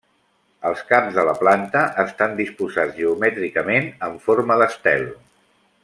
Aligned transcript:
Els 0.69 0.79
caps 0.91 1.11
de 1.17 1.25
la 1.27 1.35
planta 1.41 1.83
estan 2.05 2.33
disposats 2.41 2.97
geomètricament 3.03 3.93
en 4.09 4.17
forma 4.27 4.59
d'estel. 4.65 5.07